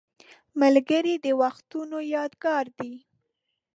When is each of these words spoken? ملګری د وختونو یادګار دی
ملګری 0.61 1.15
د 1.25 1.27
وختونو 1.41 1.97
یادګار 2.15 2.65
دی 2.79 2.93